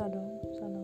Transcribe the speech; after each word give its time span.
bisa 0.00 0.08
dong 0.08 0.79